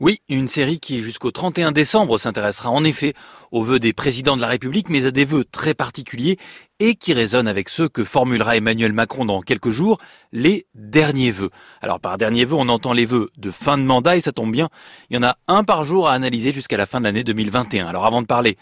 [0.00, 3.12] Oui, une série qui jusqu'au 31 décembre s'intéressera en effet
[3.52, 6.38] aux vœux des présidents de la République, mais à des vœux très particuliers
[6.80, 9.98] et qui résonnent avec ceux que formulera Emmanuel Macron dans quelques jours,
[10.32, 11.50] les derniers vœux.
[11.82, 14.50] Alors par derniers vœux, on entend les vœux de fin de mandat et ça tombe
[14.50, 14.70] bien,
[15.10, 17.86] il y en a un par jour à analyser jusqu'à la fin de l'année 2021.
[17.86, 18.56] Alors avant de parler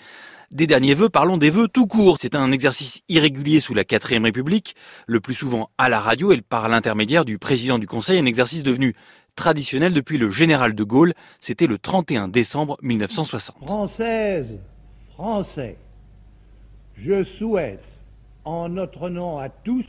[0.52, 2.18] des derniers vœux, parlons des vœux tout court.
[2.20, 4.74] C'est un exercice irrégulier sous la 4 République,
[5.06, 8.62] le plus souvent à la radio et par l'intermédiaire du président du Conseil, un exercice
[8.62, 8.94] devenu
[9.34, 11.14] traditionnel depuis le général de Gaulle.
[11.40, 13.56] C'était le 31 décembre 1960.
[13.66, 14.58] Française,
[15.14, 15.76] Français,
[16.96, 17.82] je souhaite,
[18.44, 19.86] en notre nom à tous,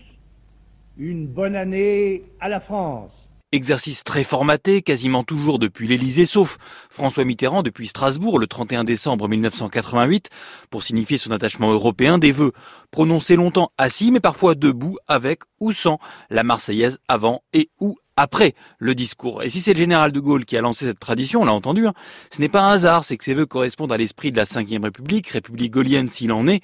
[0.97, 3.11] une bonne année à la France.
[3.53, 6.57] Exercice très formaté, quasiment toujours depuis l'Élysée, sauf
[6.89, 10.31] François Mitterrand depuis Strasbourg le 31 décembre 1988,
[10.71, 12.51] pour signifier son attachement européen, des vœux.
[12.89, 15.99] Prononcés longtemps assis, mais parfois debout, avec ou sans
[16.31, 19.43] la Marseillaise avant et ou après le discours.
[19.43, 21.87] Et si c'est le général de Gaulle qui a lancé cette tradition, on l'a entendu,
[21.87, 21.93] hein,
[22.31, 24.83] ce n'est pas un hasard, c'est que ces vœux correspondent à l'esprit de la Ve
[24.83, 26.61] République, république gaulienne s'il en est,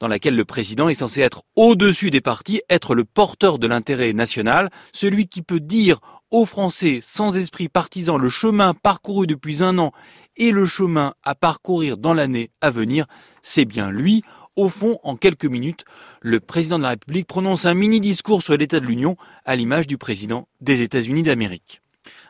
[0.00, 4.12] dans laquelle le président est censé être au-dessus des partis, être le porteur de l'intérêt
[4.12, 5.98] national, celui qui peut dire
[6.30, 9.92] aux Français sans esprit partisan le chemin parcouru depuis un an
[10.36, 13.06] et le chemin à parcourir dans l'année à venir,
[13.42, 14.22] c'est bien lui.
[14.54, 15.86] Au fond, en quelques minutes,
[16.20, 19.96] le président de la République prononce un mini-discours sur l'état de l'Union à l'image du
[19.96, 21.80] président des États-Unis d'Amérique.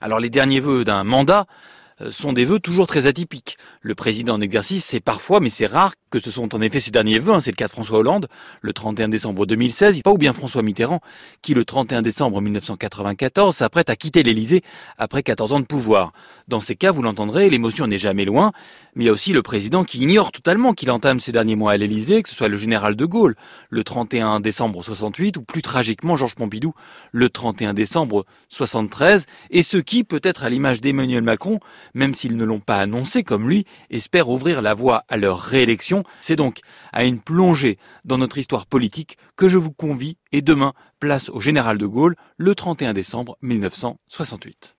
[0.00, 1.46] Alors les derniers vœux d'un mandat,
[2.02, 3.58] euh, sont des vœux toujours très atypiques.
[3.80, 6.90] Le président en exercice, c'est parfois, mais c'est rare, que ce sont en effet ses
[6.90, 7.34] derniers vœux.
[7.34, 7.40] Hein.
[7.40, 8.28] C'est le cas de François Hollande,
[8.60, 11.00] le 31 décembre 2016, pas ou bien François Mitterrand,
[11.42, 14.62] qui le 31 décembre 1994 s'apprête à quitter l'Élysée
[14.98, 16.12] après 14 ans de pouvoir.
[16.52, 18.52] Dans ces cas, vous l'entendrez, l'émotion n'est jamais loin,
[18.94, 21.72] mais il y a aussi le président qui ignore totalement qu'il entame ses derniers mois
[21.72, 23.36] à l'Élysée, que ce soit le général de Gaulle,
[23.70, 26.74] le 31 décembre 68, ou plus tragiquement Georges Pompidou,
[27.10, 31.58] le 31 décembre 73, et ce qui, peut-être à l'image d'Emmanuel Macron,
[31.94, 36.04] même s'ils ne l'ont pas annoncé comme lui, espèrent ouvrir la voie à leur réélection.
[36.20, 36.58] C'est donc
[36.92, 41.40] à une plongée dans notre histoire politique que je vous convie et demain, place au
[41.40, 44.70] général de Gaulle le 31 décembre 1968.